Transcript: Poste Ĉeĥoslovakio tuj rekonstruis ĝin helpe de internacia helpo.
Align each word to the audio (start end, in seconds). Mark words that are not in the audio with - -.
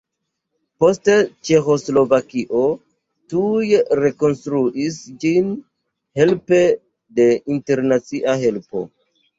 Poste 0.83 1.17
Ĉeĥoslovakio 1.49 2.63
tuj 3.35 3.69
rekonstruis 4.01 5.01
ĝin 5.27 5.55
helpe 6.23 6.65
de 7.21 7.33
internacia 7.61 8.41
helpo. 8.49 8.89